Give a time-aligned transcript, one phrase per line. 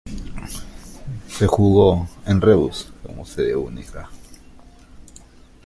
[1.27, 4.09] Se jugó en Reus como sede única.